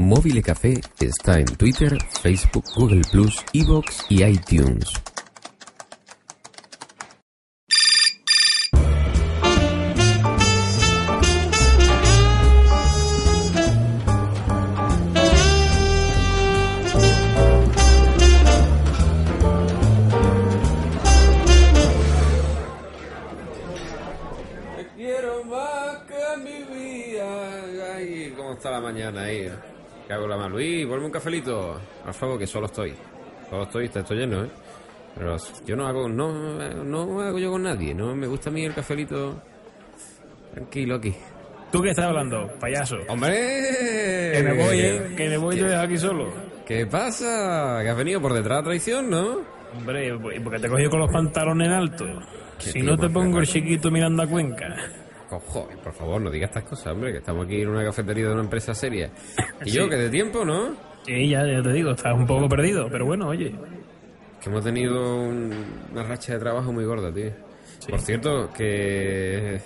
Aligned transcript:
Móvil 0.00 0.40
Café 0.44 0.80
está 1.00 1.40
en 1.40 1.46
Twitter, 1.56 1.98
Facebook, 2.22 2.64
Google 2.76 3.02
Plus, 3.10 3.44
Evox 3.52 4.06
y 4.08 4.22
iTunes. 4.22 4.92
Te 24.76 24.86
quiero 24.94 25.42
más 25.44 25.96
que 26.06 26.36
mi 26.44 26.62
vida. 26.72 27.94
Ay, 27.96 28.32
¿cómo 28.36 28.52
está 28.52 28.70
la 28.70 28.80
mañana 28.80 29.22
ahí? 29.22 29.50
¿Qué 30.08 30.14
hago 30.14 30.26
la 30.26 30.38
mano? 30.38 30.56
Luis, 30.56 30.88
vuelve 30.88 31.04
un 31.04 31.12
cafelito. 31.12 31.78
Al 32.06 32.14
favor, 32.14 32.38
que 32.38 32.46
solo 32.46 32.64
estoy. 32.64 32.94
Solo 33.50 33.64
estoy, 33.64 33.84
está 33.84 34.00
esto 34.00 34.14
lleno, 34.14 34.42
¿eh? 34.42 34.48
Pero 35.14 35.36
yo 35.66 35.76
no 35.76 35.86
hago, 35.86 36.08
no, 36.08 36.32
no 36.82 37.20
hago 37.20 37.38
yo 37.38 37.50
con 37.50 37.64
nadie. 37.64 37.94
No 37.94 38.16
me 38.16 38.26
gusta 38.26 38.48
a 38.48 38.52
mí 38.54 38.64
el 38.64 38.72
cafelito 38.72 39.38
tranquilo 40.54 40.94
aquí. 40.94 41.14
¿Tú 41.70 41.82
qué 41.82 41.90
estás 41.90 42.06
hablando, 42.06 42.48
payaso? 42.58 42.96
¡Hombre! 43.08 44.32
Que 44.32 44.42
me 44.42 44.54
voy, 44.54 44.80
¿eh? 44.80 45.14
Que 45.14 45.28
me 45.28 45.36
voy 45.36 45.56
y 45.56 45.58
te 45.58 45.66
dejo 45.66 45.82
aquí 45.82 45.98
solo. 45.98 46.32
¿Qué 46.66 46.86
pasa? 46.86 47.80
Que 47.82 47.90
has 47.90 47.96
venido 47.96 48.22
por 48.22 48.32
detrás 48.32 48.60
a 48.60 48.64
traición, 48.64 49.10
¿no? 49.10 49.42
Hombre, 49.76 50.08
¿y 50.08 50.40
porque 50.40 50.58
te 50.58 50.68
he 50.68 50.70
cogido 50.70 50.88
con 50.88 51.00
los 51.00 51.12
pantalones 51.12 51.66
en 51.66 51.74
alto? 51.74 52.06
Si 52.56 52.80
no 52.80 52.96
te 52.96 53.10
pongo 53.10 53.40
el 53.40 53.46
chiquito 53.46 53.90
mirando 53.90 54.22
a 54.22 54.26
Cuenca. 54.26 54.74
Cojones, 55.28 55.76
por 55.78 55.92
favor, 55.92 56.20
no 56.20 56.30
digas 56.30 56.48
estas 56.50 56.64
cosas, 56.64 56.92
hombre, 56.92 57.12
que 57.12 57.18
estamos 57.18 57.44
aquí 57.46 57.60
en 57.62 57.68
una 57.68 57.84
cafetería 57.84 58.26
de 58.28 58.32
una 58.32 58.42
empresa 58.42 58.74
seria. 58.74 59.10
Y 59.64 59.70
yo, 59.72 59.88
que 59.88 59.96
de 59.96 60.08
tiempo, 60.08 60.44
¿no? 60.44 60.70
Sí, 61.04 61.28
ya, 61.28 61.44
ya 61.46 61.62
te 61.62 61.72
digo, 61.72 61.90
estás 61.92 62.14
un 62.14 62.26
poco 62.26 62.48
perdido, 62.48 62.88
pero 62.90 63.04
bueno, 63.06 63.28
oye. 63.28 63.54
Que 64.42 64.48
hemos 64.50 64.62
tenido 64.64 65.16
un- 65.20 65.52
una 65.92 66.02
racha 66.04 66.34
de 66.34 66.38
trabajo 66.38 66.72
muy 66.72 66.84
gorda, 66.84 67.12
tío. 67.12 67.30
Por 67.88 68.00
cierto, 68.00 68.50
que 68.56 69.60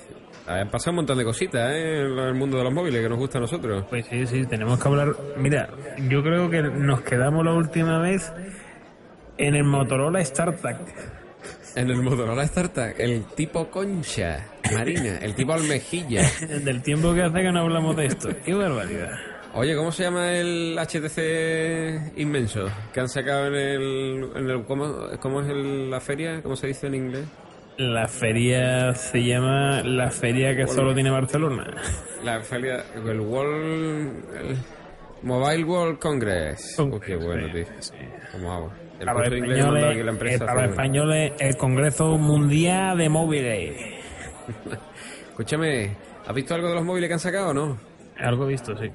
han 0.46 0.70
pasado 0.70 0.90
un 0.92 0.96
montón 0.96 1.18
de 1.18 1.24
cositas 1.24 1.72
¿eh? 1.72 2.00
en 2.02 2.18
el 2.18 2.34
mundo 2.34 2.58
de 2.58 2.64
los 2.64 2.72
móviles 2.72 3.02
que 3.02 3.08
nos 3.08 3.18
gusta 3.18 3.38
a 3.38 3.42
nosotros. 3.42 3.84
Pues 3.88 4.06
sí, 4.06 4.26
sí, 4.26 4.46
tenemos 4.46 4.80
que 4.82 4.88
hablar. 4.88 5.14
Mira, 5.36 5.68
yo 6.08 6.22
creo 6.22 6.48
que 6.50 6.62
nos 6.62 7.02
quedamos 7.02 7.44
la 7.44 7.52
última 7.54 7.98
vez 7.98 8.32
en 9.38 9.54
el 9.54 9.64
Motorola 9.64 10.24
StarTAC. 10.24 10.78
En 11.74 11.88
el 11.90 12.02
Motorola 12.02 12.42
Startup, 12.44 12.94
el 12.98 13.24
tipo 13.34 13.68
concha 13.70 14.44
marina, 14.72 15.18
el 15.22 15.34
tipo 15.34 15.52
almejilla. 15.52 16.22
Del 16.64 16.82
tiempo 16.82 17.14
que 17.14 17.22
hace 17.22 17.42
que 17.42 17.52
no 17.52 17.60
hablamos 17.60 17.96
de 17.96 18.06
esto. 18.06 18.28
Qué 18.44 18.54
barbaridad. 18.54 19.10
Oye, 19.54 19.76
¿cómo 19.76 19.92
se 19.92 20.04
llama 20.04 20.32
el 20.32 20.78
HTC 20.78 22.18
inmenso 22.18 22.64
que 22.92 23.00
han 23.00 23.08
sacado 23.08 23.48
en 23.48 23.54
el... 23.54 24.30
En 24.36 24.50
el 24.50 24.64
¿cómo, 24.64 24.94
cómo 25.20 25.42
es 25.42 25.48
el- 25.50 25.90
la 25.90 26.00
feria? 26.00 26.40
¿Cómo 26.42 26.56
se 26.56 26.68
dice 26.68 26.86
en 26.86 26.94
inglés? 26.94 27.24
La 27.76 28.06
feria 28.08 28.94
se 28.94 29.22
llama 29.24 29.82
la 29.82 30.10
feria 30.10 30.54
que 30.56 30.66
solo 30.66 30.94
tiene 30.94 31.10
Barcelona. 31.10 31.70
La 32.24 32.40
feria, 32.40 32.82
el 32.94 33.20
World... 33.20 34.24
el 34.40 34.56
Mobile 35.22 35.64
World 35.64 35.98
Congress. 35.98 36.74
Oh, 36.78 36.98
qué 36.98 37.16
bueno, 37.16 37.46
tío. 37.52 37.64
Sí. 37.80 37.92
¿Cómo 38.32 38.52
hago? 38.52 38.72
El 38.98 39.06
Para 39.06 39.20
aquí 39.26 39.40
la 39.40 39.46
españoles, 39.56 40.08
empresa. 40.08 40.44
eh, 40.44 40.46
para 40.46 40.64
españoles, 40.66 41.32
el 41.38 41.56
Congreso 41.56 42.18
Mundial 42.18 42.98
de 42.98 43.08
Móviles. 43.08 43.76
Escúchame, 45.30 45.96
¿has 46.26 46.34
visto 46.34 46.54
algo 46.54 46.68
de 46.68 46.74
los 46.74 46.84
móviles 46.84 47.08
que 47.08 47.14
han 47.14 47.20
sacado 47.20 47.50
o 47.50 47.54
no? 47.54 47.78
Algo 48.18 48.46
visto, 48.46 48.76
sí. 48.76 48.88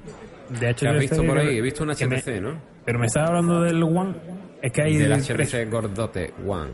De 0.60 0.74
¿Qué 0.74 0.88
has 0.88 0.98
visto 0.98 1.22
por 1.24 1.38
ahí? 1.38 1.58
He 1.58 1.60
visto 1.60 1.82
un 1.82 1.88
me- 1.88 1.94
HTC, 1.94 2.40
¿no? 2.40 2.60
Pero 2.84 2.98
me 2.98 3.06
estaba 3.06 3.26
hablando 3.28 3.60
del 3.62 3.82
One. 3.82 4.14
Es 4.62 4.72
que 4.72 4.82
hay 4.82 4.96
Del 4.96 5.12
HTC 5.12 5.70
Gordote 5.70 6.32
One. 6.46 6.72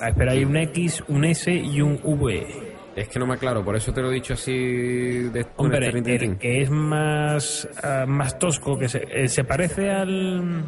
Ah, 0.00 0.10
espera, 0.10 0.32
hay 0.32 0.44
un 0.44 0.56
X, 0.56 1.02
un 1.08 1.24
S 1.24 1.52
y 1.52 1.80
un 1.80 1.98
V. 2.02 2.46
Es 2.94 3.08
que 3.08 3.18
no 3.18 3.26
me 3.26 3.34
aclaro, 3.34 3.64
por 3.64 3.76
eso 3.76 3.92
te 3.92 4.00
lo 4.02 4.10
he 4.10 4.14
dicho 4.14 4.34
así 4.34 4.52
de 4.52 5.46
Hombre, 5.56 5.88
este 5.88 6.16
el 6.16 6.38
que 6.38 6.62
es 6.62 6.70
más, 6.70 7.68
ah, 7.82 8.04
más 8.06 8.38
tosco, 8.38 8.78
que 8.78 8.88
se, 8.88 9.02
eh, 9.10 9.28
se 9.28 9.44
parece 9.44 9.90
al... 9.90 10.62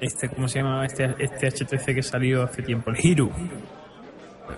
Este, 0.00 0.28
¿cómo 0.28 0.48
se 0.48 0.58
llama 0.60 0.84
este, 0.84 1.14
este 1.18 1.46
HTC 1.50 1.94
que 1.94 2.02
salió 2.02 2.42
hace 2.42 2.62
tiempo? 2.62 2.90
El 2.90 2.96
Hero. 3.02 3.30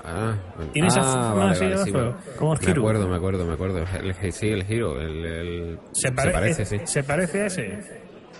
Ah, 0.05 0.35
¿Tiene 0.73 0.89
esa 0.89 1.01
ah, 1.01 1.29
forma 1.31 1.45
vale, 1.47 1.51
así 1.53 1.61
vale, 1.65 1.75
abajo? 1.75 1.87
sí, 1.87 1.93
me- 2.31 2.37
Como 2.37 2.53
el 2.55 2.61
Me 2.61 2.71
Hero. 2.71 2.81
acuerdo, 2.83 3.09
me 3.09 3.17
acuerdo, 3.17 3.47
me 3.47 3.53
acuerdo. 3.55 3.79
El, 4.01 4.33
sí, 4.33 4.49
el 4.49 4.63
Hero. 4.71 5.01
El, 5.01 5.25
el- 5.25 5.79
Se, 5.93 6.09
se 6.09 6.13
pare- 6.15 6.33
parece, 6.33 6.65
sí. 6.65 6.77
¿Se 6.85 7.03
parece 7.05 7.43
a 7.43 7.47
ese? 7.47 7.79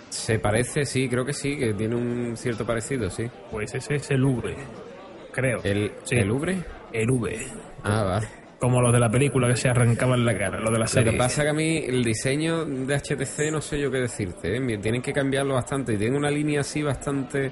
Se 0.09 0.39
parece, 0.39 0.85
sí, 0.85 1.07
creo 1.07 1.23
que 1.25 1.33
sí, 1.33 1.57
que 1.57 1.73
tiene 1.73 1.95
un 1.95 2.35
cierto 2.35 2.65
parecido, 2.65 3.09
sí. 3.09 3.29
Pues 3.51 3.73
ese 3.75 3.95
es 3.95 4.09
el 4.11 4.23
V, 4.23 4.55
creo. 5.31 5.59
¿El, 5.63 5.91
Sí. 6.03 6.15
el 6.15 6.31
V. 6.31 6.63
Ah, 7.83 8.03
vale. 8.03 8.27
Como 8.59 8.81
los 8.81 8.91
de 8.91 8.99
la 8.99 9.09
película 9.09 9.47
que 9.47 9.55
se 9.55 9.69
arrancaban 9.69 10.25
la 10.25 10.37
cara, 10.37 10.59
los 10.59 10.65
de 10.71 10.79
la 10.79 10.85
Lo 10.85 10.87
serie. 10.87 11.11
que 11.13 11.17
pasa 11.17 11.43
que 11.43 11.49
a 11.49 11.53
mí 11.53 11.77
el 11.77 12.03
diseño 12.03 12.65
de 12.65 12.93
HTC 12.93 13.51
no 13.51 13.61
sé 13.61 13.79
yo 13.79 13.89
qué 13.89 13.99
decirte, 13.99 14.57
¿eh? 14.57 14.77
tienen 14.79 15.01
que 15.01 15.13
cambiarlo 15.13 15.53
bastante 15.53 15.93
y 15.93 15.97
tienen 15.97 16.17
una 16.17 16.29
línea 16.29 16.59
así 16.61 16.81
bastante 16.83 17.51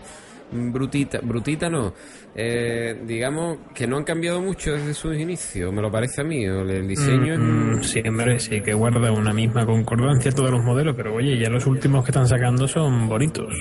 brutita, 0.52 1.20
brutita 1.22 1.70
no, 1.70 1.94
eh, 2.36 3.02
digamos 3.06 3.58
que 3.74 3.88
no 3.88 3.98
han 3.98 4.04
cambiado 4.04 4.42
mucho 4.42 4.74
desde 4.74 4.94
sus 4.94 5.16
inicios, 5.16 5.74
me 5.74 5.82
lo 5.82 5.92
parece 5.92 6.22
a 6.22 6.24
mí, 6.24 6.44
el, 6.46 6.88
diseño 6.88 7.34
es... 7.34 7.40
Mm, 7.40 7.84
sí, 7.84 8.02
hombre, 8.08 8.40
sí 8.40 8.62
que 8.62 8.74
guarda 8.74 9.12
una 9.12 9.34
misma 9.34 9.66
concordancia 9.66 10.32
todos 10.32 10.52
los 10.52 10.64
modelos, 10.64 10.96
pero 10.96 11.14
oye, 11.14 11.38
ya 11.38 11.50
los 11.50 11.66
últimos 11.68 12.04
que 12.06 12.12
están 12.12 12.28
sacando 12.28 12.68
son 12.68 13.08
bonitos. 13.08 13.54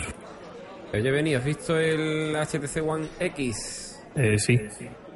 Oye, 0.92 1.10
Beni, 1.10 1.34
¿has 1.34 1.44
visto 1.44 1.78
el 1.78 2.34
HTC 2.34 2.82
One 2.86 3.06
X? 3.18 4.00
Eh, 4.14 4.38
sí. 4.38 4.58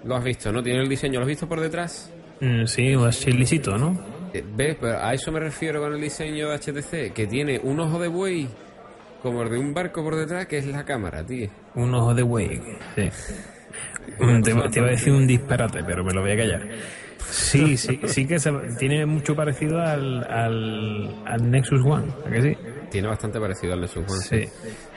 Lo 0.05 0.17
has 0.17 0.25
visto, 0.25 0.51
¿no? 0.53 0.63
Tiene 0.63 0.83
el 0.83 0.89
diseño, 0.89 1.21
¿lo 1.21 1.25
has 1.25 1.29
visto 1.29 1.49
por 1.49 1.61
detrás? 1.61 2.13
Mm, 2.41 2.67
sí, 2.67 2.95
así 3.07 3.33
lisito, 3.33 3.79
¿no? 3.79 3.99
Eh, 4.33 4.45
¿Ves? 4.57 4.77
Pero 4.81 4.99
a 4.99 5.13
eso 5.15 5.31
me 5.31 5.41
refiero 5.41 5.81
con 5.81 5.93
el 5.93 6.01
diseño 6.01 6.49
de 6.49 6.59
HTC, 6.59 7.13
que 7.13 7.27
tiene 7.27 7.61
un 7.63 7.81
ojo 7.81 7.99
de 7.99 8.09
buey 8.09 8.49
como 9.23 9.43
el 9.43 9.51
de 9.51 9.59
un 9.59 9.73
barco 9.75 10.03
por 10.03 10.17
detrás, 10.17 10.47
que 10.47 10.59
es 10.59 10.67
la 10.67 10.85
cámara, 10.85 11.25
tío. 11.25 11.49
Un 11.75 11.95
ojo 11.95 12.15
de 12.15 12.23
buey. 12.23 12.61
Sí. 12.97 13.09
Te, 14.19 14.35
te 14.43 14.51
iba 14.81 14.89
a 14.89 14.91
decir 14.91 15.13
un 15.13 15.27
disparate, 15.27 15.83
pero 15.85 16.03
me 16.05 16.13
lo 16.13 16.21
voy 16.21 16.33
a 16.33 16.37
callar. 16.37 16.63
Sí, 17.31 17.77
sí, 17.77 18.01
sí 18.07 18.27
que 18.27 18.39
se- 18.41 18.51
tiene 18.79 19.07
mucho 19.07 19.37
parecido 19.37 19.81
al, 19.81 20.25
al, 20.25 21.15
al 21.25 21.51
Nexus 21.51 21.81
One, 21.85 22.07
¿a 22.27 22.31
que 22.31 22.43
sí? 22.43 22.57
Tiene 22.91 23.07
bastante 23.09 23.39
parecido 23.39 23.75
al 23.75 23.81
Nexus 23.83 24.05
One. 24.09 24.21
Sí. 24.21 24.49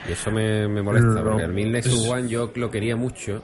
Y 0.08 0.12
eso 0.12 0.30
me, 0.32 0.66
me 0.68 0.82
molesta, 0.82 1.20
Lo- 1.22 1.30
porque 1.30 1.44
a 1.44 1.48
mí 1.48 1.62
el 1.62 1.72
Nexus 1.72 2.08
One 2.08 2.28
yo 2.28 2.50
lo 2.56 2.70
quería 2.70 2.96
mucho, 2.96 3.42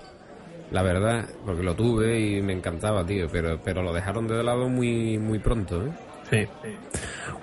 la 0.72 0.82
verdad, 0.82 1.24
porque 1.47 1.62
lo 1.62 1.74
tuve 1.76 2.18
y 2.18 2.42
me 2.42 2.52
encantaba, 2.52 3.06
tío, 3.06 3.28
pero, 3.30 3.60
pero 3.64 3.82
lo 3.82 3.92
dejaron 3.92 4.26
de 4.26 4.42
lado 4.42 4.68
muy, 4.68 5.18
muy 5.18 5.38
pronto, 5.38 5.86
¿eh? 5.86 5.91
Sí. 6.30 6.68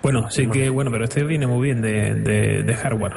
Bueno, 0.02 0.30
sí 0.30 0.48
que, 0.48 0.70
bueno, 0.70 0.92
pero 0.92 1.06
este 1.06 1.24
viene 1.24 1.48
muy 1.48 1.66
bien 1.66 1.82
de, 1.82 2.16
de, 2.16 2.64
de 2.64 2.74
hardware. 2.76 3.14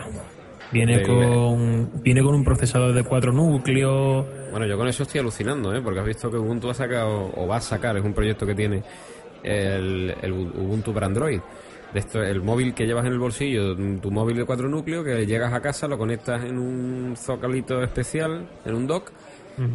Viene 0.72 1.02
con, 1.02 1.90
viene 2.02 2.22
con 2.22 2.34
un 2.34 2.44
procesador 2.44 2.92
de 2.92 3.02
cuatro 3.02 3.32
núcleos. 3.32 4.24
Bueno, 4.52 4.66
yo 4.66 4.76
con 4.76 4.86
eso 4.86 5.02
estoy 5.02 5.20
alucinando, 5.20 5.74
¿eh? 5.74 5.80
Porque 5.82 5.98
has 5.98 6.06
visto 6.06 6.30
que 6.30 6.36
Ubuntu 6.36 6.70
ha 6.70 6.74
sacado, 6.74 7.32
o 7.34 7.46
va 7.46 7.56
a 7.56 7.60
sacar, 7.60 7.96
es 7.96 8.04
un 8.04 8.12
proyecto 8.12 8.46
que 8.46 8.54
tiene 8.54 8.82
el, 9.42 10.14
el 10.22 10.32
Ubuntu 10.32 10.94
para 10.94 11.06
Android. 11.06 11.40
De 11.92 11.98
esto, 11.98 12.22
el 12.22 12.40
móvil 12.40 12.72
que 12.72 12.86
llevas 12.86 13.04
en 13.04 13.14
el 13.14 13.18
bolsillo, 13.18 13.74
tu 14.00 14.12
móvil 14.12 14.36
de 14.36 14.44
cuatro 14.44 14.68
núcleos, 14.68 15.04
que 15.04 15.26
llegas 15.26 15.52
a 15.52 15.60
casa, 15.60 15.88
lo 15.88 15.98
conectas 15.98 16.44
en 16.44 16.56
un 16.56 17.16
zocalito 17.16 17.82
especial, 17.82 18.46
en 18.64 18.74
un 18.76 18.86
dock, 18.86 19.10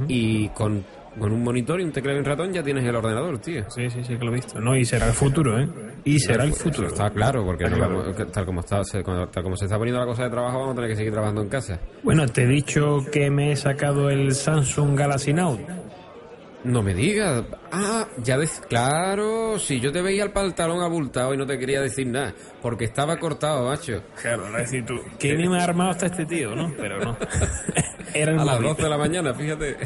y 0.08 0.48
con, 0.50 0.86
con 1.20 1.34
un 1.34 1.44
monitor 1.44 1.82
y 1.82 1.84
un 1.84 1.92
teclado 1.92 2.16
y 2.18 2.20
un 2.20 2.26
ratón 2.26 2.54
ya 2.54 2.64
tienes 2.64 2.86
el 2.86 2.96
ordenador, 2.96 3.38
tío. 3.40 3.70
Sí, 3.70 3.90
sí, 3.90 4.02
sí 4.06 4.16
que 4.16 4.24
lo 4.24 4.32
he 4.32 4.36
visto. 4.36 4.62
No, 4.62 4.78
y 4.78 4.86
será 4.86 5.08
el 5.08 5.14
futuro, 5.14 5.60
¿eh? 5.60 5.68
Y 6.06 6.20
será 6.20 6.44
el 6.44 6.54
futuro. 6.54 6.88
Está 6.88 7.10
claro, 7.10 7.44
porque 7.44 7.64
Está 7.66 7.78
no 7.78 7.88
claro. 7.88 8.16
que 8.16 8.26
tal, 8.26 8.46
como 8.46 8.60
está, 8.62 8.84
se, 8.84 9.04
tal 9.04 9.44
como 9.44 9.58
se 9.58 9.66
está 9.66 9.78
poniendo 9.78 10.00
la 10.00 10.06
cosa 10.06 10.24
de 10.24 10.30
trabajo, 10.30 10.60
vamos 10.60 10.74
a 10.74 10.76
tener 10.76 10.90
que 10.92 10.96
seguir 10.96 11.12
trabajando 11.12 11.42
en 11.42 11.50
casa. 11.50 11.80
Bueno, 12.04 12.28
te 12.28 12.44
he 12.44 12.48
dicho 12.48 13.00
que 13.12 13.30
me 13.32 13.52
he 13.52 13.56
sacado 13.56 14.10
el 14.10 14.34
Samsung 14.36 14.98
Galaxy 14.98 15.34
Note. 15.34 15.66
No 16.64 16.82
me 16.82 16.94
digas. 16.96 17.44
Ah, 17.72 18.08
ya 18.24 18.38
ves. 18.38 18.62
Claro, 18.70 19.60
si 19.60 19.80
yo 19.80 19.92
te 19.92 20.02
veía 20.02 20.24
el 20.24 20.32
pantalón 20.32 20.82
abultado 20.82 21.34
y 21.34 21.38
no 21.38 21.46
te 21.46 21.60
quería 21.60 21.82
decir 21.82 22.08
nada, 22.08 22.34
porque 22.62 22.86
estaba 22.86 23.18
cortado, 23.18 23.68
macho. 23.68 24.02
Claro, 24.20 24.50
lo 24.50 24.58
decir 24.58 24.84
tú. 24.86 24.96
¿Qué 25.20 25.36
bien 25.36 25.54
armado 25.54 25.92
está 25.92 26.08
este 26.08 26.26
tío, 26.26 26.56
no? 26.56 26.72
Pero 26.78 27.00
no. 27.00 27.18
Era 28.16 28.32
el 28.32 28.40
A 28.40 28.46
las 28.46 28.56
móvil. 28.56 28.70
12 28.70 28.82
de 28.84 28.90
la 28.90 28.98
mañana, 28.98 29.34
fíjate. 29.34 29.78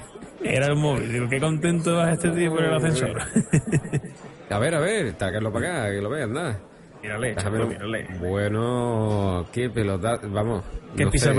Era 0.41 0.67
el 0.67 0.75
móvil. 0.75 1.11
Digo, 1.11 1.27
qué 1.29 1.39
contento 1.39 1.95
va 1.95 2.11
este 2.11 2.29
tío 2.29 2.51
por 2.51 2.63
el 2.63 2.73
ascensor. 2.73 3.21
A 4.49 4.59
ver, 4.59 4.75
a 4.75 4.79
ver, 4.79 5.15
sácalo 5.17 5.51
para 5.51 5.83
acá, 5.83 5.91
que 5.91 6.01
lo 6.01 6.09
veas, 6.09 6.29
nada. 6.29 6.59
mírale, 7.03 7.35
chaval, 7.35 7.67
mírale. 7.67 8.07
Bueno, 8.19 9.45
qué 9.51 9.69
pelota, 9.69 10.19
vamos. 10.23 10.63
Qué, 10.97 11.05
no 11.05 11.11
pisa, 11.11 11.33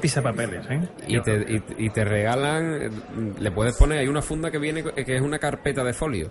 pisapapeles, 0.00 0.66
¿eh? 0.68 0.80
Y 1.06 1.20
te, 1.20 1.36
y, 1.48 1.86
y 1.86 1.90
te 1.90 2.04
regalan, 2.04 2.90
le 3.38 3.50
puedes 3.52 3.76
poner, 3.76 3.98
hay 3.98 4.08
una 4.08 4.20
funda 4.22 4.50
que 4.50 4.58
viene, 4.58 4.82
que 4.82 5.14
es 5.14 5.20
una 5.22 5.38
carpeta 5.38 5.84
de 5.84 5.92
folio. 5.92 6.30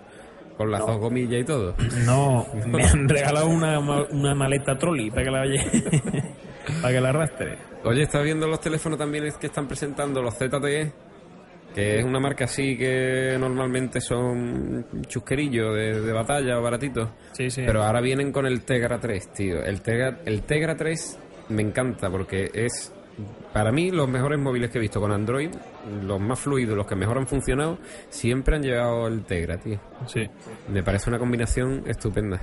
Con 0.57 0.71
las 0.71 0.79
dos 0.85 0.97
gomillas 0.99 1.41
y 1.41 1.43
todo. 1.43 1.75
No, 2.05 2.45
me 2.67 2.81
han 2.85 3.09
regalado 3.09 3.47
una, 3.47 3.77
una 3.77 4.33
maleta 4.33 4.77
trolley 4.77 5.09
para 5.09 5.23
que 5.23 5.31
la 5.31 5.39
vaya, 5.39 5.63
para 6.81 6.93
que 6.93 7.01
la 7.01 7.09
arrastre. 7.09 7.57
Oye, 7.83 8.03
¿estás 8.03 8.23
viendo 8.23 8.47
los 8.47 8.61
teléfonos 8.61 8.97
también 8.97 9.25
que 9.37 9.47
están 9.47 9.67
presentando 9.67 10.21
los 10.21 10.33
ZTE? 10.35 10.93
Que 11.75 12.00
es 12.00 12.06
una 12.06 12.22
marca 12.22 12.45
así 12.45 12.77
que 12.77 13.36
normalmente 13.38 14.00
son 14.00 14.86
chusquerillos 15.07 15.75
de, 15.75 16.01
de 16.01 16.13
batalla 16.13 16.57
o 16.57 16.62
baratitos. 16.62 17.10
Sí, 17.33 17.50
sí. 17.50 17.63
Pero 17.66 17.83
ahora 17.83 18.00
vienen 18.00 18.31
con 18.31 18.45
el 18.45 18.62
Tegra 18.62 18.98
3, 18.98 19.33
tío. 19.33 19.62
El 19.62 19.81
Tegra, 19.81 20.19
el 20.25 20.44
Tegra 20.44 20.75
3 20.77 21.19
me 21.50 21.62
encanta 21.62 22.10
porque 22.10 22.50
es, 22.54 22.94
para 23.54 23.72
mí, 23.72 23.92
los 23.92 24.07
mejores 24.07 24.39
móviles 24.39 24.72
que 24.72 24.77
he 24.77 24.81
visto 24.81 25.01
con 25.01 25.12
Android, 25.12 25.50
los 26.04 26.19
más 26.19 26.39
fluidos, 26.39 26.77
los 26.77 26.88
que 26.88 26.95
mejor 26.95 27.18
han 27.18 27.27
funcionado, 27.27 27.78
siempre 28.10 28.56
han 28.56 28.63
llevado 28.63 29.07
el 29.07 29.25
Tegra, 29.25 29.57
tío. 29.57 29.80
Sí. 30.07 30.28
Me 30.71 30.81
parece 30.81 31.10
una 31.10 31.19
combinación 31.19 31.83
estupenda. 31.88 32.39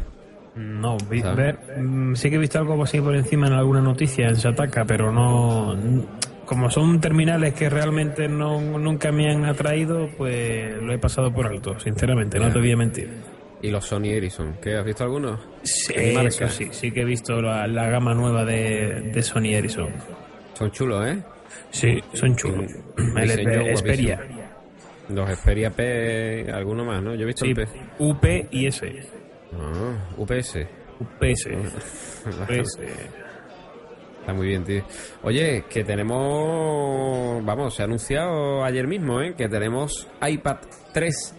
No, 0.55 0.99
ver, 1.09 1.59
mm, 1.79 2.15
sí 2.15 2.29
que 2.29 2.37
he 2.37 2.39
visto 2.39 2.59
algo 2.59 2.83
así 2.83 3.01
por 3.01 3.17
encima 3.17 3.47
en 3.47 3.55
alguna 3.55 3.81
noticia 3.81 4.29
en 4.29 4.35
Shataka, 4.35 4.85
pero 4.85 5.11
no. 5.11 5.75
Como 6.53 6.69
son 6.71 7.01
terminales 7.01 7.55
que 7.55 7.71
realmente 7.71 8.29
no, 8.29 8.61
nunca 8.61 9.11
me 9.11 9.31
han 9.31 9.47
atraído, 9.47 10.11
pues 10.19 10.77
lo 10.83 10.93
he 10.93 10.99
pasado 10.99 11.33
por 11.33 11.47
alto, 11.47 11.81
sinceramente, 11.81 12.39
no 12.39 12.53
te 12.53 12.59
voy 12.59 12.73
a 12.73 12.77
mentir. 12.77 13.09
Y 13.63 13.71
los 13.71 13.87
Sony 13.87 14.09
Ericsson, 14.09 14.59
¿qué? 14.61 14.77
¿Has 14.77 14.85
visto 14.85 15.03
algunos? 15.03 15.41
Sí, 15.63 15.95
eso 15.97 16.49
sí, 16.49 16.69
sí 16.71 16.91
que 16.91 17.01
he 17.01 17.05
visto 17.07 17.41
la, 17.41 17.67
la 17.67 17.89
gama 17.89 18.13
nueva 18.13 18.45
de, 18.45 19.13
de 19.15 19.23
Sony 19.23 19.55
Ericsson. 19.55 19.89
Son 20.53 20.71
chulos, 20.73 21.07
¿eh? 21.07 21.23
Sí, 21.71 21.99
son 22.13 22.37
chulos. 22.37 22.71
El. 23.17 23.75
Xperia. 23.75 24.21
Los 25.09 25.31
Xperia 25.31 25.71
P, 25.71 26.51
alguno 26.53 26.85
más, 26.85 27.03
¿no? 27.03 27.15
Yo 27.15 27.23
he 27.23 27.27
visto 27.29 27.47
Sí, 27.47 27.53
el 27.53 27.57
P. 27.57 27.69
UP 27.99 28.25
y 28.51 28.67
S. 28.67 28.87
Ah, 29.55 30.15
UPS. 30.19 30.59
UPS. 31.01 31.49
UPS. 32.27 32.79
Está 34.23 34.33
muy 34.33 34.47
bien, 34.47 34.63
tío. 34.65 34.83
Oye, 35.23 35.65
que 35.69 35.83
tenemos. 35.85 37.45
Vamos, 37.45 37.75
se 37.75 37.83
ha 37.83 37.87
anunciado 37.87 38.65
ayer 38.65 38.87
mismo, 38.87 39.21
¿eh? 39.21 39.35
Que 39.37 39.49
tenemos 39.49 40.09
iPad 40.27 40.59
3. 40.95 41.35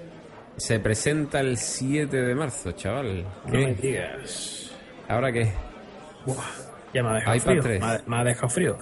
Se 0.57 0.79
presenta 0.79 1.39
el 1.39 1.57
7 1.57 2.15
de 2.21 2.35
marzo, 2.35 2.73
chaval. 2.73 3.23
No 3.45 3.51
¿Qué? 3.51 3.57
me 3.57 3.73
digas. 3.75 4.75
¿Ahora 5.07 5.31
qué? 5.31 5.51
Buah, 6.25 6.35
ya 6.93 7.03
me 7.03 7.09
ha 7.09 7.13
dejado 7.15 7.35
iPad 7.37 7.45
frío. 7.51 7.61
3. 7.63 7.79
Me 7.79 7.85
ha, 7.87 8.01
me 8.05 8.17
ha 8.17 8.23
dejado 8.23 8.49
frío. 8.49 8.77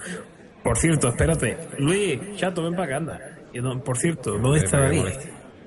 Por 0.64 0.76
cierto, 0.78 1.08
espérate. 1.08 1.56
Luis, 1.78 2.18
chato, 2.36 2.62
ven 2.64 2.72
para 2.74 2.84
acá, 2.84 2.96
anda. 2.96 3.20
Y 3.52 3.60
no- 3.60 3.82
por 3.82 3.96
cierto, 3.98 4.32
¿dónde 4.38 4.58
está 4.64 4.80
David? 4.80 5.04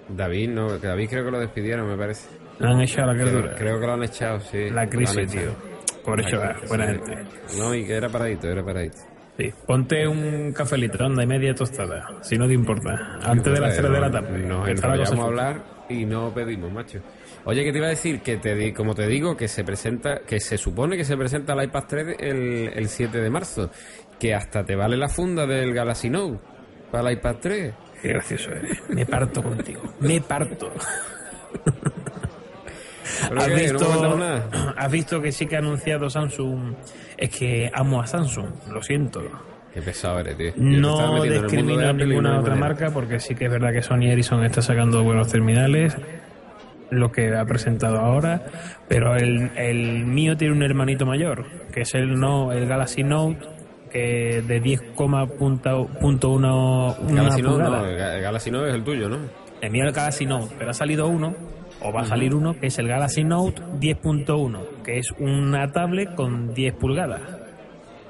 David, 0.10 0.50
no, 0.50 0.78
David 0.78 1.10
creo 1.10 1.26
que 1.26 1.32
lo 1.32 1.40
despidieron, 1.40 1.88
me 1.88 1.98
parece. 1.98 2.30
Le 2.60 2.68
han 2.68 2.82
echado 2.82 3.08
la 3.12 3.14
Creo, 3.14 3.28
criatura. 3.30 3.56
creo 3.58 3.80
que 3.80 3.86
lo 3.88 3.94
han 3.94 4.04
echado, 4.04 4.40
sí. 4.42 4.70
La 4.70 4.84
Lo 4.84 4.90
crisis, 4.90 5.28
tío. 5.32 5.75
Por 6.06 6.22
crisis, 6.22 6.40
buena 6.68 6.86
gente. 6.88 7.18
No, 7.58 7.74
y 7.74 7.86
que 7.86 7.96
era 7.96 8.10
paradito, 8.10 8.48
era 8.48 8.64
paradito. 8.64 8.98
Sí. 9.38 9.52
Ponte 9.66 10.08
un 10.08 10.54
cafelito, 10.54 11.04
anda, 11.04 11.24
y 11.24 11.28
media 11.28 11.54
tostada. 11.54 12.08
Si 12.22 12.38
no 12.38 12.48
te 12.48 12.54
importa. 12.54 13.20
Antes 13.22 13.54
de 13.54 13.60
las 13.60 13.76
3 13.76 13.92
de 13.92 14.00
la 14.00 14.12
tarde. 14.12 14.40
Nos 14.40 14.68
enrollamos 14.68 15.20
a 15.20 15.24
hablar 15.24 15.64
y 15.90 16.06
no 16.06 16.34
pedimos, 16.34 16.72
macho. 16.72 17.00
Oye, 17.44 17.64
que 17.64 17.72
te 17.72 17.78
iba 17.78 17.88
a 17.88 17.92
decir 17.92 18.22
que 18.22 18.38
te 18.38 18.56
di, 18.56 18.72
como 18.72 18.96
te 18.96 19.08
digo, 19.08 19.36
que 19.36 19.48
se 19.48 19.64
presenta, 19.64 20.22
que 20.22 20.40
se 20.40 20.58
supone 20.58 20.96
que 20.96 21.04
se 21.04 21.18
presenta 21.18 21.54
el 21.54 21.66
iPad 21.66 21.84
3 21.88 22.16
el, 22.20 22.72
el 22.74 22.88
7 22.88 23.20
de 23.20 23.30
marzo, 23.30 23.70
que 24.20 24.34
hasta 24.34 24.64
te 24.64 24.76
vale 24.76 24.98
la 24.98 25.10
funda 25.10 25.46
del 25.46 25.74
Galaxy 25.74 26.10
Note 26.10 26.40
para 26.92 27.10
el 27.10 27.18
iPad 27.18 27.36
3. 27.42 27.74
Qué 28.02 28.08
gracioso 28.08 28.52
eres. 28.52 28.82
Me 28.90 29.06
parto 29.06 29.44
contigo. 29.44 29.82
Me 30.00 30.22
parto. 30.22 30.72
¿Pero 33.30 33.42
¿Has 33.42 33.48
qué? 33.48 33.74
¿No 33.74 34.65
has 34.76 34.92
visto 34.92 35.22
que 35.22 35.32
sí 35.32 35.46
que 35.46 35.56
ha 35.56 35.60
anunciado 35.60 36.10
Samsung? 36.10 36.74
Es 37.18 37.30
que 37.30 37.70
amo 37.74 38.02
a 38.02 38.08
Samsung, 38.08 38.48
lo 38.72 38.82
siento. 38.82 39.22
Qué 39.74 39.82
pesado 39.82 40.20
eres, 40.20 40.38
tío. 40.38 40.52
No 40.56 41.24
discrimino 41.24 41.82
no 41.82 41.94
ninguna 42.06 42.40
otra 42.40 42.56
manera. 42.56 42.70
marca 42.70 42.92
porque 42.92 43.20
sí 43.20 43.36
que 43.36 43.46
es 43.46 43.52
verdad 43.52 43.74
que 43.74 43.82
Sony 43.82 44.06
Ericsson 44.10 44.44
está 44.46 44.62
sacando 44.62 45.04
buenos 45.04 45.28
terminales, 45.28 45.98
lo 46.92 47.12
que 47.12 47.36
ha 47.36 47.44
presentado 47.46 48.00
ahora, 48.00 48.46
pero 48.88 49.16
el, 49.16 49.52
el 49.58 50.06
mío 50.06 50.38
tiene 50.38 50.54
un 50.54 50.64
hermanito 50.64 51.06
mayor, 51.06 51.46
que 51.74 51.82
es 51.82 51.94
el 51.94 52.18
no 52.18 52.54
el 52.54 52.68
Galaxy 52.68 53.04
Note, 53.04 53.40
que 53.92 54.42
de 54.42 54.62
10,1 54.62 57.14
Galaxy 57.14 57.42
no, 57.42 57.86
el 57.86 58.22
Galaxy 58.22 58.52
Note 58.52 58.70
es 58.70 58.76
el 58.76 58.84
tuyo, 58.84 59.10
¿no? 59.10 59.18
El 59.62 59.72
mío 59.72 59.84
es 59.84 59.90
el 59.90 59.96
Galaxy 59.96 60.26
Note, 60.26 60.54
pero 60.58 60.72
ha 60.72 60.74
salido 60.74 61.08
uno, 61.08 61.34
o 61.82 61.92
va 61.94 62.02
a 62.02 62.06
salir 62.06 62.34
uno, 62.34 62.58
que 62.60 62.68
es 62.68 62.80
el 62.80 62.88
Galaxy 62.88 63.24
Note 63.24 63.62
10.1, 63.80 64.82
que 64.84 64.98
es 65.00 65.12
una 65.20 65.72
tablet 65.72 66.16
con 66.16 66.54
10 66.54 66.74
pulgadas. 66.76 67.22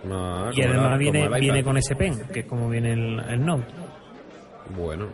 No, 0.04 0.52
Y 0.54 0.62
además 0.62 0.92
la- 0.92 0.98
viene, 0.98 1.28
viene 1.40 1.64
con 1.64 1.78
ese 1.78 1.96
pen, 1.96 2.22
que 2.32 2.42
es 2.42 2.46
como 2.46 2.70
viene 2.70 2.94
el, 2.94 3.20
el 3.28 3.46
Note. 3.46 3.66
Bueno. 4.78 5.08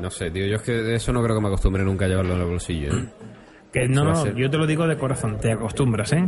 No 0.00 0.10
sé, 0.10 0.30
tío, 0.30 0.46
yo 0.46 0.56
es 0.56 0.62
que 0.62 0.72
de 0.72 0.96
eso 0.96 1.12
no 1.12 1.22
creo 1.22 1.36
que 1.36 1.42
me 1.42 1.48
acostumbre 1.48 1.84
nunca 1.84 2.04
a 2.04 2.08
llevarlo 2.08 2.34
en 2.34 2.40
el 2.40 2.46
bolsillo, 2.46 2.96
¿eh? 2.96 3.04
Que 3.72 3.88
no, 3.88 4.04
no, 4.04 4.14
ser- 4.14 4.36
yo 4.36 4.48
te 4.48 4.56
lo 4.56 4.66
digo 4.68 4.86
de 4.86 4.96
corazón, 4.96 5.38
te 5.40 5.50
acostumbras, 5.50 6.12
¿eh? 6.12 6.24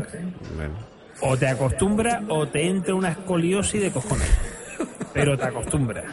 Bueno. 0.57 0.75
O 1.23 1.37
te 1.37 1.47
acostumbras 1.47 2.23
o 2.29 2.47
te 2.49 2.67
entra 2.67 2.95
una 2.95 3.11
escoliosis 3.11 3.81
de 3.81 3.91
cojones. 3.93 4.29
Pero 5.17 5.37
te 5.37 5.45
acostumbras. 5.45 6.05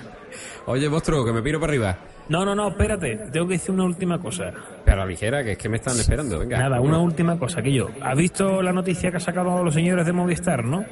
Oye, 0.65 0.89
monstruo, 0.89 1.25
que 1.25 1.33
me 1.33 1.41
piro 1.41 1.59
para 1.59 1.71
arriba. 1.71 1.97
No, 2.29 2.45
no, 2.45 2.55
no, 2.55 2.69
espérate, 2.69 3.17
tengo 3.31 3.45
que 3.47 3.53
decir 3.53 3.71
una 3.75 3.83
última 3.83 4.17
cosa. 4.19 4.51
Pero 4.85 4.97
a 5.01 5.05
la 5.05 5.05
ligera, 5.05 5.43
que 5.43 5.51
es 5.51 5.57
que 5.57 5.67
me 5.69 5.75
están 5.77 5.97
esperando, 5.97 6.39
venga. 6.39 6.57
Nada, 6.57 6.79
una 6.79 6.97
última 6.99 7.37
cosa, 7.37 7.61
que 7.61 7.73
yo. 7.73 7.89
¿Has 8.01 8.17
visto 8.17 8.61
la 8.61 8.71
noticia 8.71 9.11
que 9.11 9.17
ha 9.17 9.19
sacado 9.19 9.61
los 9.63 9.73
señores 9.73 10.05
de 10.05 10.13
Movistar, 10.13 10.63
no? 10.63 10.85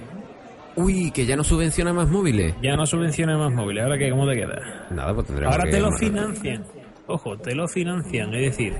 Uy, 0.75 1.11
que 1.11 1.25
ya 1.25 1.35
no 1.35 1.43
subvenciona 1.43 1.93
más 1.93 2.09
móviles. 2.09 2.55
Ya 2.61 2.75
no 2.75 2.85
subvencionan 2.85 3.37
más 3.39 3.51
móviles, 3.51 3.83
¿ahora 3.83 3.97
qué? 3.97 4.09
¿Cómo 4.09 4.27
te 4.27 4.35
queda? 4.35 4.87
Nada, 4.89 5.13
pues 5.13 5.27
tendremos 5.27 5.53
Ahora 5.55 5.65
que- 5.65 5.71
te 5.71 5.79
lo 5.81 5.91
financian. 5.93 6.63
Ojo, 7.07 7.37
te 7.37 7.55
lo 7.55 7.67
financian, 7.67 8.33
es 8.33 8.41
decir, 8.51 8.73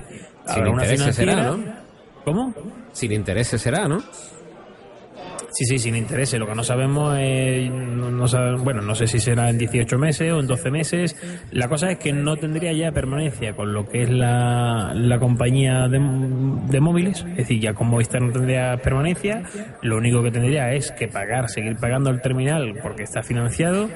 Sin 0.46 0.58
habrá 0.58 0.70
una 0.70 0.82
intereses 0.84 1.16
será, 1.16 1.32
financiera. 1.34 1.82
¿Cómo? 2.24 2.54
Sin 2.92 3.12
intereses 3.12 3.60
será, 3.60 3.88
¿no? 3.88 4.02
Sí, 5.52 5.66
sí, 5.66 5.78
sin 5.78 5.96
intereses. 5.96 6.40
Lo 6.40 6.46
que 6.46 6.54
no 6.54 6.64
sabemos 6.64 7.16
es. 7.18 7.70
No, 7.70 8.10
no 8.10 8.58
bueno, 8.58 8.80
no 8.82 8.94
sé 8.94 9.06
si 9.06 9.20
será 9.20 9.50
en 9.50 9.58
18 9.58 9.98
meses 9.98 10.32
o 10.32 10.40
en 10.40 10.46
12 10.46 10.70
meses. 10.70 11.16
La 11.50 11.68
cosa 11.68 11.90
es 11.90 11.98
que 11.98 12.12
no 12.12 12.36
tendría 12.36 12.72
ya 12.72 12.90
permanencia 12.92 13.54
con 13.54 13.72
lo 13.72 13.86
que 13.86 14.02
es 14.02 14.10
la, 14.10 14.92
la 14.94 15.18
compañía 15.18 15.88
de, 15.88 15.98
móviles. 16.80 17.24
Es 17.30 17.36
decir, 17.36 17.60
ya 17.60 17.74
con 17.74 17.88
Movistar 17.88 18.22
no 18.22 18.32
tendría 18.32 18.76
permanencia. 18.78 19.42
Lo 19.82 19.98
único 19.98 20.22
que 20.22 20.30
tendría 20.30 20.72
es 20.72 20.90
que 20.92 21.08
pagar, 21.08 21.48
seguir 21.48 21.76
pagando 21.76 22.10
el 22.10 22.20
terminal 22.20 22.78
porque 22.82 23.02
está 23.02 23.22
financiado. 23.22 23.88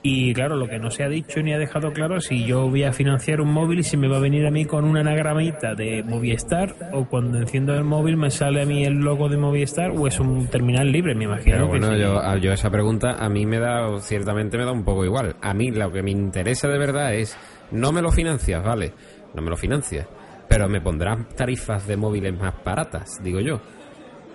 Y 0.00 0.32
claro, 0.32 0.54
lo 0.56 0.68
que 0.68 0.78
no 0.78 0.92
se 0.92 1.02
ha 1.02 1.08
dicho 1.08 1.42
ni 1.42 1.52
ha 1.52 1.58
dejado 1.58 1.92
claro 1.92 2.18
es 2.18 2.26
si 2.26 2.44
yo 2.44 2.68
voy 2.70 2.84
a 2.84 2.92
financiar 2.92 3.40
un 3.40 3.52
móvil 3.52 3.80
y 3.80 3.82
si 3.82 3.96
me 3.96 4.06
va 4.06 4.18
a 4.18 4.20
venir 4.20 4.46
a 4.46 4.50
mí 4.50 4.64
con 4.64 4.84
una 4.84 5.00
anagramita 5.00 5.74
de 5.74 6.04
Movistar 6.04 6.72
o 6.92 7.06
cuando 7.06 7.38
enciendo 7.38 7.74
el 7.74 7.82
móvil 7.82 8.16
me 8.16 8.30
sale 8.30 8.62
a 8.62 8.64
mí 8.64 8.84
el 8.84 8.94
logo 8.94 9.28
de 9.28 9.36
Movistar 9.36 9.90
o 9.90 10.06
es 10.06 10.20
un 10.20 10.46
terminal 10.46 10.92
libre, 10.92 11.16
me 11.16 11.24
imagino. 11.24 11.56
Pero 11.56 11.66
bueno, 11.66 11.92
sí. 11.94 12.40
yo, 12.42 12.52
esa 12.52 12.70
pregunta 12.70 13.16
a 13.18 13.28
mí 13.28 13.44
me 13.44 13.58
da, 13.58 13.98
ciertamente 14.00 14.56
me 14.56 14.64
da 14.64 14.70
un 14.72 14.84
poco 14.84 15.04
igual. 15.04 15.34
A 15.42 15.52
mí 15.52 15.72
lo 15.72 15.90
que 15.90 16.02
me 16.02 16.12
interesa 16.12 16.68
de 16.68 16.78
verdad 16.78 17.12
es, 17.14 17.36
no 17.72 17.90
me 17.90 18.00
lo 18.00 18.12
financias, 18.12 18.62
¿vale? 18.64 18.92
No 19.34 19.42
me 19.42 19.50
lo 19.50 19.56
financias. 19.56 20.06
Pero 20.48 20.68
me 20.68 20.80
pondrás 20.80 21.28
tarifas 21.34 21.86
de 21.88 21.96
móviles 21.96 22.38
más 22.38 22.54
baratas, 22.64 23.20
digo 23.22 23.40
yo. 23.40 23.60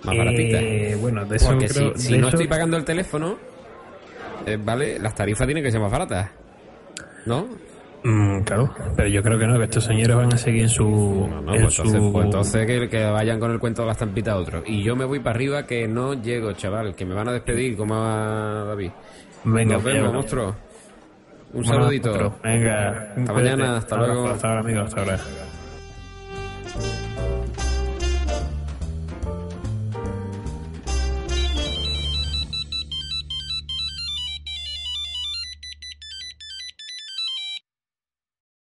Más 0.04 0.14
Eh, 0.14 0.18
baratitas. 0.18 1.00
bueno, 1.00 1.24
de 1.24 1.36
eso 1.36 1.48
Porque 1.48 1.66
creo- 1.68 1.92
si, 1.96 2.02
si 2.08 2.12
de 2.12 2.18
no 2.18 2.28
eso- 2.28 2.36
estoy 2.36 2.48
pagando 2.48 2.76
el 2.76 2.84
teléfono, 2.84 3.36
eh, 4.46 4.58
¿vale? 4.62 4.98
Las 4.98 5.14
tarifas 5.14 5.46
tienen 5.46 5.62
que 5.64 5.70
ser 5.70 5.80
más 5.80 5.90
baratas. 5.92 6.30
¿No? 7.26 7.46
Mm, 8.06 8.42
claro, 8.42 8.70
pero 8.96 9.08
yo 9.08 9.22
creo 9.22 9.38
que 9.38 9.46
no, 9.46 9.56
que 9.58 9.64
estos 9.64 9.84
señores 9.84 10.14
van 10.14 10.34
a 10.34 10.36
seguir 10.36 10.62
en 10.64 10.68
su... 10.68 10.84
No, 11.30 11.40
no, 11.40 11.54
en 11.54 11.62
pues 11.62 11.78
entonces, 11.78 12.00
su- 12.02 12.12
pues 12.12 12.24
entonces 12.26 12.66
que, 12.66 12.88
que 12.90 13.04
vayan 13.06 13.40
con 13.40 13.50
el 13.50 13.58
cuento 13.58 13.80
de 13.80 13.86
la 13.86 13.92
estampita 13.92 14.32
a 14.32 14.36
otro. 14.36 14.62
Y 14.66 14.82
yo 14.82 14.94
me 14.94 15.06
voy 15.06 15.20
para 15.20 15.36
arriba 15.36 15.64
que 15.66 15.88
no 15.88 16.12
llego, 16.12 16.52
chaval, 16.52 16.94
que 16.94 17.06
me 17.06 17.14
van 17.14 17.28
a 17.28 17.32
despedir 17.32 17.76
como 17.78 17.94
a 17.96 18.64
David. 18.68 18.90
Venga, 19.44 19.74
Nos 19.76 19.84
vemos, 19.84 20.12
monstruo. 20.12 20.54
Un 21.54 21.62
bueno, 21.62 21.82
saludito. 21.84 22.10
otro. 22.10 22.34
Venga, 22.44 23.14
Hasta 23.16 23.32
mañana, 23.32 23.76
hasta 23.78 23.96
luego. 23.96 24.28
Hasta 24.28 24.48
ahora, 24.48 24.60
amigos, 24.60 24.84
hasta 24.86 25.00
ahora. 25.00 25.18